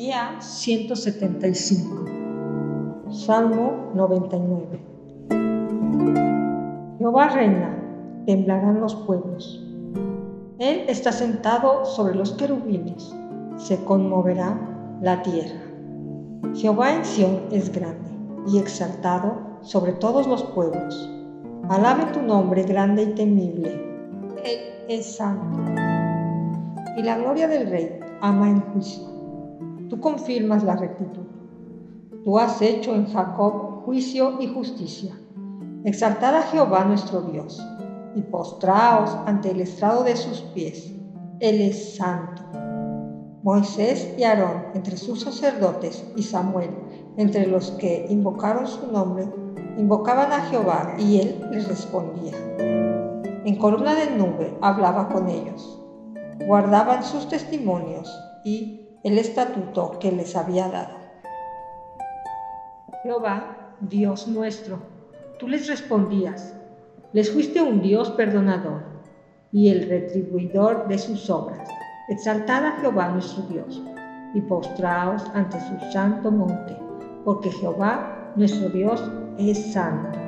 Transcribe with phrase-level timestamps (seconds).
[0.00, 2.06] Día 175.
[3.10, 4.80] Salmo 99.
[6.98, 7.76] Jehová reina,
[8.24, 9.62] temblarán los pueblos.
[10.58, 13.14] Él está sentado sobre los querubines,
[13.58, 14.58] se conmoverá
[15.02, 15.60] la tierra.
[16.54, 18.08] Jehová en Sión es grande
[18.46, 21.10] y exaltado sobre todos los pueblos.
[21.68, 23.70] Alabe tu nombre grande y temible.
[24.46, 25.58] Él es santo.
[26.96, 29.09] Y la gloria del rey ama en juicio.
[29.90, 31.26] Tú confirmas la rectitud.
[32.24, 35.18] Tú has hecho en Jacob juicio y justicia.
[35.84, 37.60] Exaltad a Jehová nuestro Dios
[38.14, 40.94] y postraos ante el estrado de sus pies.
[41.40, 42.42] Él es santo.
[43.42, 46.70] Moisés y Aarón entre sus sacerdotes y Samuel
[47.16, 49.28] entre los que invocaron su nombre,
[49.76, 52.32] invocaban a Jehová y él les respondía.
[53.44, 55.82] En columna de nube hablaba con ellos.
[56.46, 58.08] Guardaban sus testimonios
[58.44, 60.96] y el estatuto que les había dado.
[63.02, 64.78] Jehová, Dios nuestro,
[65.38, 66.54] tú les respondías,
[67.12, 68.82] les fuiste un Dios perdonador
[69.52, 71.66] y el retribuidor de sus obras.
[72.08, 73.82] Exaltad a Jehová nuestro Dios
[74.34, 76.76] y postraos ante su santo monte,
[77.24, 79.02] porque Jehová nuestro Dios
[79.38, 80.18] es santo.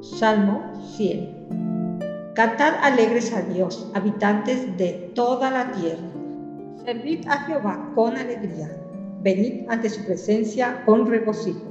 [0.00, 2.32] Salmo 100.
[2.34, 6.11] Cantad alegres a Dios, habitantes de toda la tierra.
[6.84, 8.68] Servid a Jehová con alegría
[9.22, 11.62] venid ante su presencia con regocijo.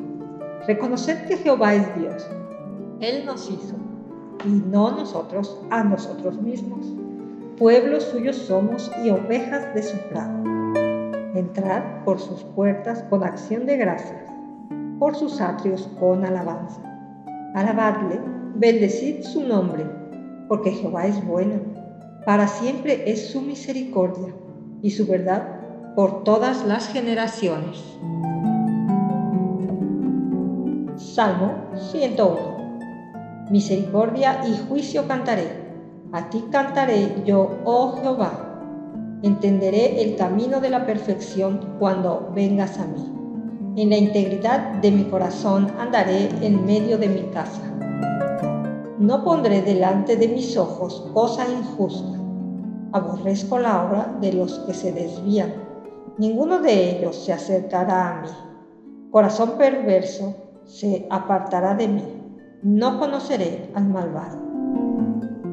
[0.68, 2.26] Reconoced que Jehová es Dios.
[3.02, 3.76] Él nos hizo,
[4.46, 6.94] y no nosotros a nosotros mismos.
[7.58, 10.44] Pueblos suyos somos y ovejas de su prado.
[11.36, 14.24] Entrad por sus puertas con acción de gracias,
[14.98, 16.82] por sus atrios con alabanza.
[17.54, 18.18] Alabadle,
[18.56, 19.86] bendecid su nombre,
[20.48, 21.60] porque Jehová es bueno.
[22.26, 24.34] Para siempre es su misericordia
[24.82, 25.62] y su verdad
[25.96, 27.84] por todas las generaciones.
[30.96, 31.54] Salmo
[31.92, 33.50] 101.
[33.50, 35.48] Misericordia y juicio cantaré.
[36.14, 38.48] A ti cantaré yo, oh Jehová.
[39.24, 43.12] Entenderé el camino de la perfección cuando vengas a mí.
[43.76, 47.62] En la integridad de mi corazón andaré en medio de mi casa.
[49.00, 52.21] No pondré delante de mis ojos cosa injusta.
[52.94, 55.72] Aborrezco la obra de los que se desvían
[56.18, 58.28] ninguno de ellos se acercará a mí.
[59.10, 60.36] Corazón perverso
[60.66, 62.04] se apartará de mí.
[62.64, 64.38] No conoceré al malvado.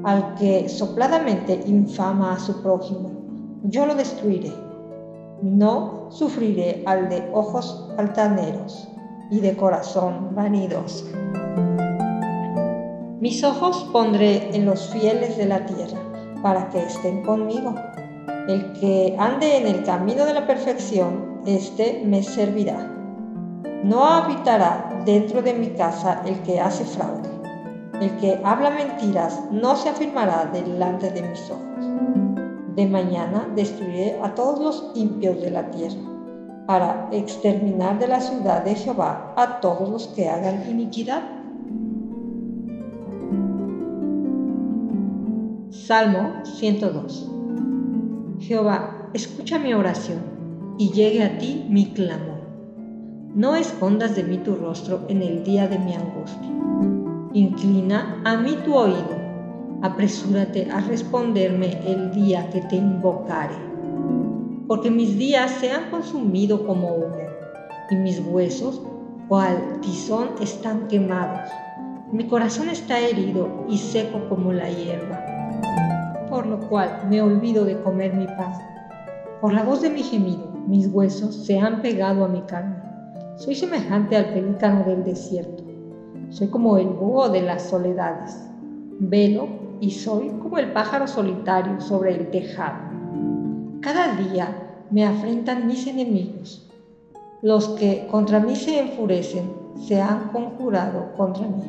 [0.05, 3.11] Al que sopladamente infama a su prójimo,
[3.65, 4.53] yo lo destruiré.
[5.43, 8.89] No sufriré al de ojos altaneros
[9.31, 11.07] y de corazón vanidoso.
[13.21, 16.08] Mis ojos pondré en los fieles de la tierra
[16.43, 17.75] para que estén conmigo
[18.49, 22.79] el que ande en el camino de la perfección, éste me servirá.
[23.85, 27.29] No habitará dentro de mi casa el que hace fraude.
[28.01, 31.85] El que habla mentiras no se afirmará delante de mis ojos.
[32.75, 36.01] De mañana destruiré a todos los impios de la tierra,
[36.67, 41.23] para exterminar de la ciudad de Jehová a todos los que hagan iniquidad.
[45.89, 47.31] Salmo 102
[48.41, 50.19] Jehová, escucha mi oración
[50.77, 52.43] y llegue a ti mi clamor.
[53.35, 56.51] No escondas de mí tu rostro en el día de mi angustia.
[57.33, 59.17] Inclina a mí tu oído.
[59.81, 63.57] Apresúrate a responderme el día que te invocare.
[64.67, 67.17] Porque mis días se han consumido como humo
[67.91, 68.83] y mis huesos,
[69.27, 71.49] cual tizón, están quemados.
[72.13, 75.28] Mi corazón está herido y seco como la hierba
[76.49, 78.59] lo cual me olvido de comer mi paz.
[79.41, 82.77] Por la voz de mi gemido, mis huesos se han pegado a mi carne.
[83.37, 85.63] Soy semejante al pelícano del desierto.
[86.31, 88.37] Soy como el búho de las soledades.
[88.99, 89.49] Velo
[89.81, 92.79] y soy como el pájaro solitario sobre el tejado.
[93.81, 96.69] Cada día me afrentan mis enemigos.
[97.43, 101.63] Los que contra mí se enfurecen se han conjurado contra mí.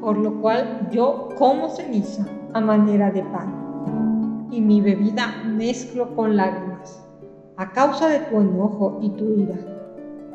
[0.00, 3.63] Por lo cual yo como ceniza a manera de pan,
[4.54, 7.04] y mi bebida mezclo con lágrimas,
[7.56, 9.56] a causa de tu enojo y tu ira,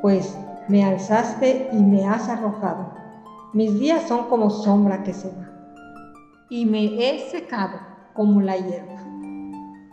[0.01, 0.37] pues
[0.67, 2.93] me alzaste y me has arrojado.
[3.53, 5.49] Mis días son como sombra que se va,
[6.49, 7.79] y me he secado
[8.13, 8.99] como la hierba.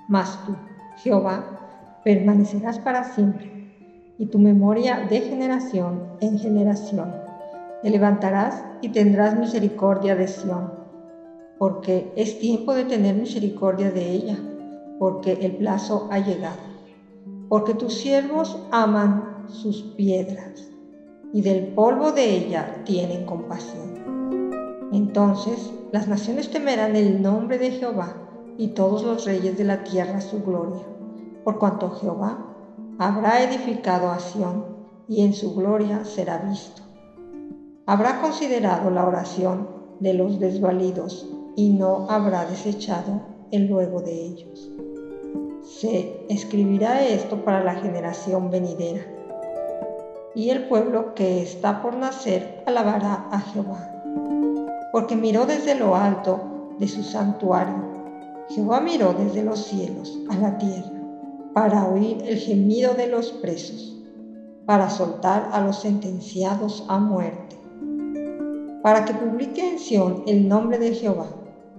[0.09, 0.57] Mas tú,
[0.97, 3.71] Jehová, permanecerás para siempre,
[4.19, 7.15] y tu memoria de generación en generación.
[7.81, 10.86] Te levantarás y tendrás misericordia de Sión
[11.59, 14.39] porque es tiempo de tener misericordia de ella,
[14.99, 16.67] porque el plazo ha llegado.
[17.49, 20.69] porque tus siervos aman sus piedras
[21.33, 24.89] y del polvo de ella tienen compasión.
[24.93, 28.17] Entonces las naciones temerán el nombre de Jehová
[28.59, 30.83] y todos los reyes de la tierra su gloria,
[31.45, 32.53] por cuanto Jehová
[32.99, 34.65] habrá edificado a Sión
[35.07, 36.83] y en su gloria será visto.
[37.87, 39.69] Habrá considerado la oración
[40.01, 44.71] de los desvalidos y no habrá desechado el luego de ellos.
[45.63, 49.01] Se escribirá esto para la generación venidera.
[50.35, 53.91] Y el pueblo que está por nacer alabará a Jehová,
[54.93, 57.97] porque miró desde lo alto de su santuario.
[58.51, 60.93] Jehová miró desde los cielos a la tierra
[61.55, 63.97] para oír el gemido de los presos,
[64.67, 67.57] para soltar a los sentenciados a muerte,
[68.83, 71.29] para que publique en Sión el nombre de Jehová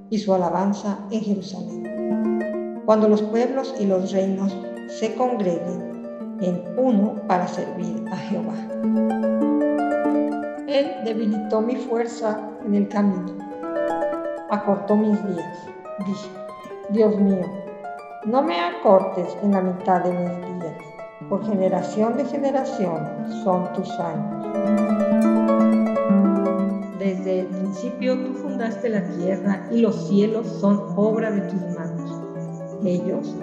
[0.10, 2.82] y su alabanza en Jerusalén.
[2.86, 4.56] Cuando los pueblos y los reinos
[5.00, 8.54] se congreguen en uno para servir a Jehová.
[10.68, 13.34] Él debilitó mi fuerza en el camino,
[14.50, 15.58] acortó mis días.
[16.06, 16.30] Dije,
[16.92, 17.46] Dios mío,
[18.26, 20.78] no me acortes en la mitad de mis días,
[21.30, 25.17] por generación de generación son tus años.
[27.08, 32.22] Desde el principio tú fundaste la tierra y los cielos son obra de tus manos.
[32.84, 33.34] Ellos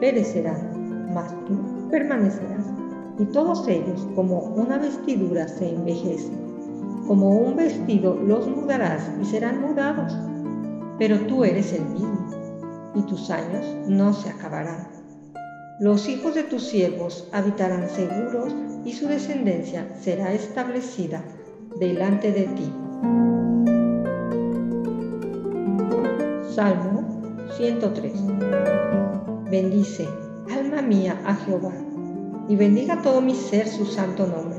[0.00, 2.64] perecerán, mas tú permanecerás.
[3.18, 7.04] Y todos ellos como una vestidura se envejecen.
[7.06, 10.16] Como un vestido los mudarás y serán mudados.
[10.98, 12.26] Pero tú eres el mismo
[12.94, 14.88] y tus años no se acabarán.
[15.78, 18.54] Los hijos de tus siervos habitarán seguros
[18.86, 21.22] y su descendencia será establecida
[21.78, 22.72] delante de ti.
[26.54, 27.04] Salmo
[27.56, 28.12] 103.
[29.50, 30.06] Bendice,
[30.54, 31.72] alma mía, a Jehová,
[32.48, 34.58] y bendiga todo mi ser su santo nombre.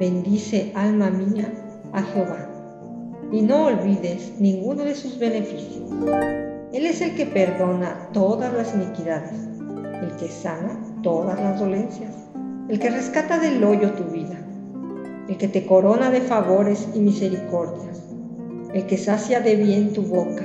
[0.00, 1.52] Bendice, alma mía,
[1.92, 2.48] a Jehová,
[3.30, 5.90] y no olvides ninguno de sus beneficios.
[6.72, 9.34] Él es el que perdona todas las iniquidades,
[10.02, 12.14] el que sana todas las dolencias,
[12.68, 14.41] el que rescata del hoyo tu vida
[15.28, 18.02] el que te corona de favores y misericordias,
[18.74, 20.44] el que sacia de bien tu boca,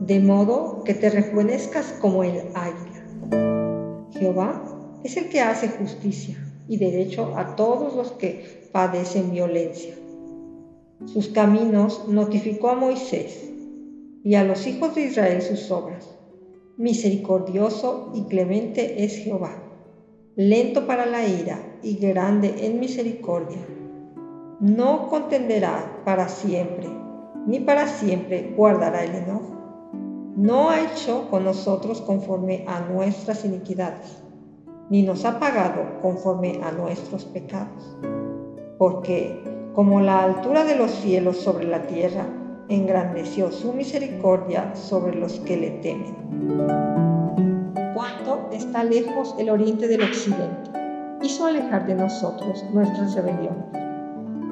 [0.00, 4.08] de modo que te rejuvenezcas como el águila.
[4.12, 4.64] Jehová
[5.04, 6.36] es el que hace justicia
[6.66, 9.94] y derecho a todos los que padecen violencia.
[11.06, 13.50] Sus caminos notificó a Moisés
[14.24, 16.08] y a los hijos de Israel sus obras.
[16.76, 19.62] Misericordioso y clemente es Jehová,
[20.36, 23.58] lento para la ira y grande en misericordia
[24.60, 26.86] no contenderá para siempre,
[27.46, 29.56] ni para siempre guardará el enojo.
[30.36, 34.22] No ha hecho con nosotros conforme a nuestras iniquidades,
[34.90, 37.96] ni nos ha pagado conforme a nuestros pecados.
[38.76, 39.42] Porque
[39.74, 42.26] como la altura de los cielos sobre la tierra,
[42.68, 46.16] engrandeció su misericordia sobre los que le temen.
[47.94, 50.70] Cuánto está lejos el oriente del occidente,
[51.22, 53.89] hizo alejar de nosotros nuestras rebeliones.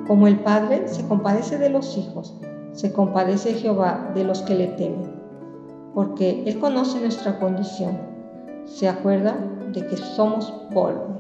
[0.09, 2.35] Como el Padre se compadece de los hijos,
[2.73, 5.13] se compadece Jehová de los que le temen,
[5.93, 7.99] porque Él conoce nuestra condición,
[8.65, 9.37] se acuerda
[9.75, 11.19] de que somos polvo.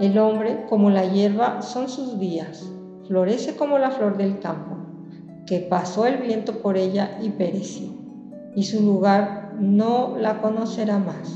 [0.00, 2.68] El hombre, como la hierba, son sus días,
[3.06, 4.76] florece como la flor del campo,
[5.46, 7.90] que pasó el viento por ella y pereció,
[8.56, 11.32] y su lugar no la conocerá más.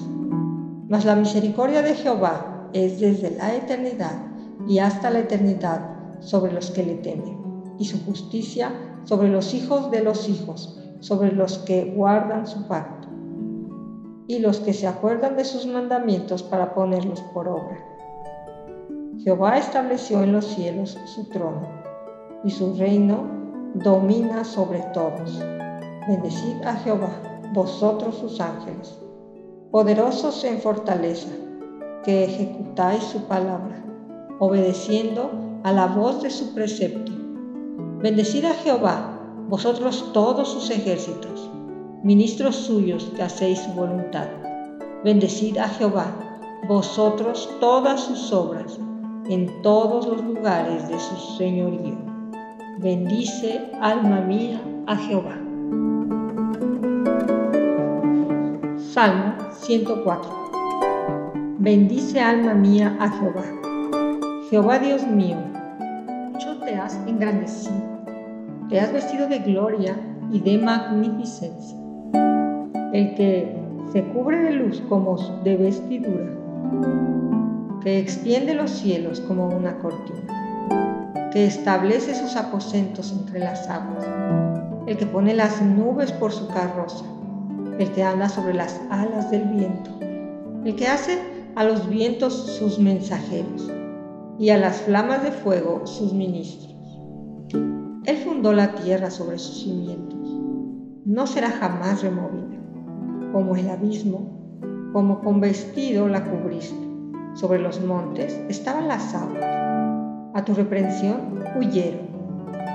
[0.89, 4.33] Mas la misericordia de Jehová es desde la eternidad
[4.67, 5.92] y hasta la eternidad
[6.23, 7.37] sobre los que le temen,
[7.79, 8.73] y su justicia
[9.05, 13.09] sobre los hijos de los hijos, sobre los que guardan su pacto,
[14.29, 17.79] y los que se acuerdan de sus mandamientos para ponerlos por obra.
[19.19, 21.69] Jehová estableció en los cielos su trono,
[22.45, 23.25] y su reino
[23.75, 25.39] domina sobre todos.
[26.09, 27.11] Bendecid a Jehová,
[27.53, 28.99] vosotros sus ángeles,
[29.71, 31.29] poderosos en fortaleza,
[32.05, 33.85] que ejecutáis su palabra,
[34.41, 35.31] obedeciendo
[35.65, 37.13] a la voz de su precepto.
[38.01, 41.49] Bendecid a Jehová, vosotros todos sus ejércitos,
[42.03, 44.27] ministros suyos que hacéis su voluntad.
[45.05, 46.07] Bendecid a Jehová,
[46.67, 48.79] vosotros todas sus obras,
[49.29, 51.97] en todos los lugares de su señorío.
[52.79, 55.39] Bendice, alma mía, a Jehová.
[58.77, 60.31] Salmo 104.
[61.59, 63.45] Bendice, alma mía, a Jehová.
[64.51, 65.39] Jehová Dios mío,
[66.93, 67.73] has engrandecido,
[68.69, 69.97] te has vestido de gloria
[70.31, 71.77] y de magnificencia.
[72.93, 73.57] El que
[73.93, 76.31] se cubre de luz como de vestidura
[77.83, 84.07] que extiende los cielos como una cortina, que establece sus aposentos entre las aguas,
[84.87, 87.05] el que pone las nubes por su carroza,
[87.79, 89.91] el que anda sobre las alas del viento,
[90.65, 91.19] el que hace
[91.57, 93.69] a los vientos sus mensajeros
[94.39, 96.72] y a las flamas de fuego sus ministros.
[98.05, 100.19] Él fundó la tierra sobre sus cimientos,
[101.05, 102.59] no será jamás removida,
[103.33, 106.75] como el abismo, como con vestido la cubriste.
[107.35, 109.45] Sobre los montes estaban las aguas,
[110.35, 112.09] a tu reprensión huyeron,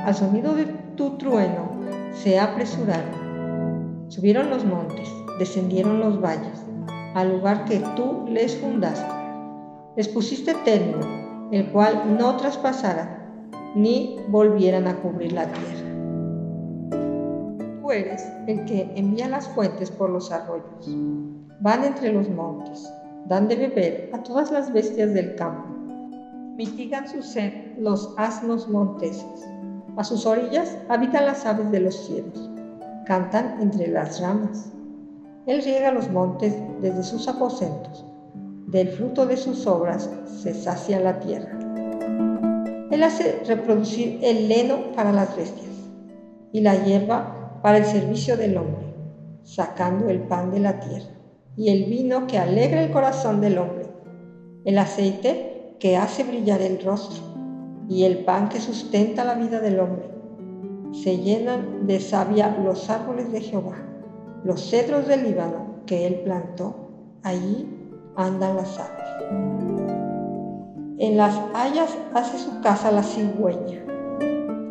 [0.06, 0.66] al sonido de
[0.96, 1.72] tu trueno
[2.14, 4.06] se apresuraron.
[4.08, 6.64] Subieron los montes, descendieron los valles,
[7.16, 9.14] al lugar que tú les fundaste.
[9.98, 11.06] Les pusiste término,
[11.52, 13.17] el cual no traspasara,
[13.78, 15.88] ni volvieran a cubrir la tierra.
[17.80, 20.90] Tú eres el que envía las fuentes por los arroyos.
[21.62, 22.92] Van entre los montes,
[23.28, 25.68] dan de beber a todas las bestias del campo.
[26.56, 29.48] Mitigan su sed los asnos monteses.
[29.96, 32.50] A sus orillas habitan las aves de los cielos.
[33.06, 34.72] Cantan entre las ramas.
[35.46, 38.06] Él riega los montes desde sus aposentos.
[38.66, 41.67] Del fruto de sus obras se sacia la tierra.
[42.92, 45.74] Él hace reproducir el leno para las bestias
[46.52, 48.94] y la hierba para el servicio del hombre,
[49.44, 51.10] sacando el pan de la tierra
[51.56, 53.88] y el vino que alegra el corazón del hombre,
[54.66, 57.24] el aceite que hace brillar el rostro
[57.90, 60.10] y el pan que sustenta la vida del hombre.
[60.92, 63.88] Se llenan de savia los árboles de Jehová
[64.44, 66.74] los cedros del Líbano que él plantó,
[67.24, 67.68] allí
[68.16, 69.77] andan las aves.
[71.00, 73.86] En las hayas hace su casa la cigüeña,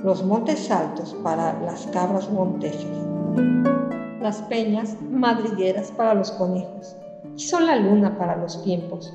[0.02, 2.84] los montes altos para las cabras monteses,
[4.20, 6.96] las peñas madrigueras para los conejos,
[7.36, 9.14] hizo la luna para los tiempos,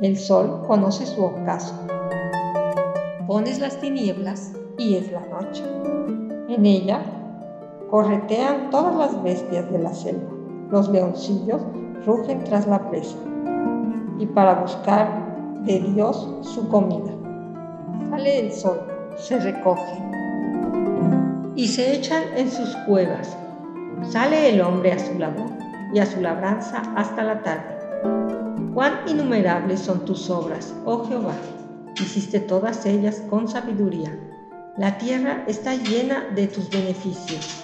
[0.00, 1.76] el sol conoce su ocaso.
[3.28, 5.62] Pones las tinieblas y es la noche.
[6.48, 7.00] En ella
[7.92, 10.32] corretean todas las bestias de la selva.
[10.68, 11.62] Los leoncillos
[12.04, 13.18] rugen tras la presa
[14.18, 15.19] y para buscar
[15.64, 17.12] de Dios su comida.
[18.08, 18.80] Sale el sol,
[19.16, 20.02] se recoge
[21.54, 23.36] y se echan en sus cuevas.
[24.02, 25.50] Sale el hombre a su labor
[25.92, 27.76] y a su labranza hasta la tarde.
[28.74, 31.34] Cuán innumerables son tus obras, oh Jehová.
[31.96, 34.18] Hiciste todas ellas con sabiduría.
[34.76, 37.62] La tierra está llena de tus beneficios.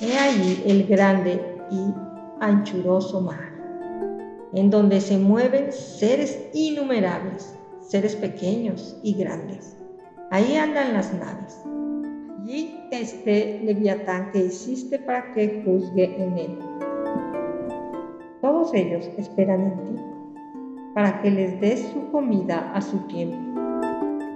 [0.00, 1.92] He allí el grande y
[2.40, 3.52] anchuroso mar,
[4.54, 9.76] en donde se mueven seres innumerables, seres pequeños y grandes.
[10.30, 11.60] Ahí andan las naves.
[12.40, 16.58] Allí este leviatán que hiciste para que juzgue en él.
[18.40, 20.02] Todos ellos esperan en ti,
[20.94, 23.38] para que les des su comida a su tiempo.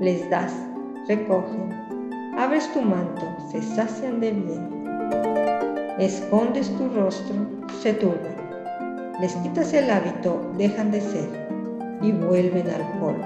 [0.01, 0.55] Les das,
[1.07, 1.71] recogen,
[2.37, 4.79] abres tu manto, se sacian de bien
[5.99, 7.35] escondes tu rostro,
[7.81, 8.38] se turban.
[9.21, 11.29] Les quitas el hábito, dejan de ser
[12.01, 13.25] y vuelven al polvo.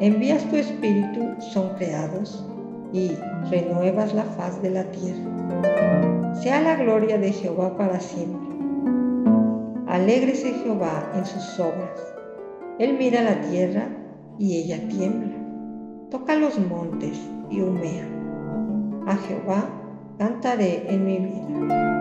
[0.00, 2.44] Envías tu espíritu, son creados
[2.92, 3.12] y
[3.50, 6.34] renuevas la faz de la tierra.
[6.34, 8.56] Sea la gloria de Jehová para siempre.
[9.86, 12.14] Alégrese Jehová en sus obras.
[12.80, 13.86] Él mira la tierra
[14.40, 15.36] y ella tiembla.
[16.10, 17.16] Toca los montes
[17.48, 18.08] y humea.
[19.06, 19.68] A Jehová
[20.18, 21.95] cantaré en mi vida.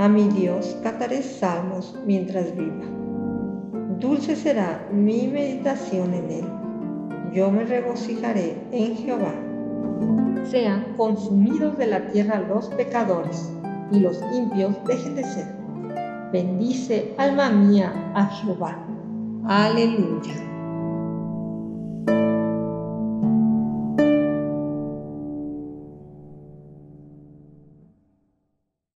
[0.00, 2.86] A mi Dios cantaré salmos mientras viva.
[3.98, 6.44] Dulce será mi meditación en él.
[7.34, 9.34] Yo me regocijaré en Jehová.
[10.50, 13.52] Sean consumidos de la tierra los pecadores
[13.92, 15.54] y los impios dejen de ser.
[16.32, 18.78] Bendice, alma mía, a Jehová.
[19.44, 20.49] Aleluya.